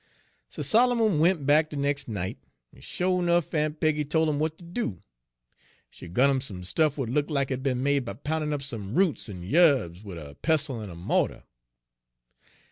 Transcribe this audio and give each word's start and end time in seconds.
"So 0.49 0.63
Solomon 0.63 1.19
went 1.19 1.45
back 1.45 1.69
de 1.69 1.75
nex' 1.77 2.07
night, 2.07 2.39
en 2.73 2.81
sho' 2.81 3.21
'nuff, 3.21 3.53
Aun' 3.53 3.75
Peggy 3.75 4.03
tol' 4.03 4.27
'im 4.31 4.37
w'at 4.37 4.57
ter 4.57 4.65
do. 4.65 4.99
She 5.91 6.07
gun 6.07 6.31
'im 6.31 6.41
some 6.41 6.63
stuff 6.63 6.93
w'at 6.95 7.13
look' 7.13 7.29
lack 7.29 7.51
it 7.51 7.61
be'n 7.61 7.83
made 7.83 8.05
by 8.05 8.13
poundin' 8.13 8.51
up 8.51 8.63
some 8.63 8.95
roots 8.95 9.29
en 9.29 9.43
yarbs 9.43 10.03
wid 10.03 10.17
a 10.17 10.33
pestle 10.33 10.81
in 10.81 10.89
a 10.89 10.95
mo'tar. 10.95 11.43